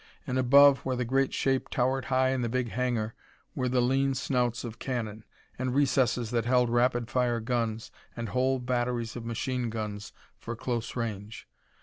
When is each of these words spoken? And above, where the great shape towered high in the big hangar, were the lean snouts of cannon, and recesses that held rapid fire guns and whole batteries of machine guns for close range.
And 0.25 0.39
above, 0.39 0.79
where 0.79 0.95
the 0.95 1.05
great 1.05 1.31
shape 1.31 1.69
towered 1.69 2.05
high 2.05 2.29
in 2.29 2.41
the 2.41 2.49
big 2.49 2.69
hangar, 2.69 3.13
were 3.53 3.69
the 3.69 3.83
lean 3.83 4.15
snouts 4.15 4.63
of 4.63 4.79
cannon, 4.79 5.23
and 5.59 5.75
recesses 5.75 6.31
that 6.31 6.45
held 6.45 6.71
rapid 6.71 7.07
fire 7.11 7.39
guns 7.39 7.91
and 8.17 8.29
whole 8.29 8.57
batteries 8.57 9.15
of 9.15 9.25
machine 9.27 9.69
guns 9.69 10.11
for 10.39 10.55
close 10.55 10.95
range. 10.95 11.47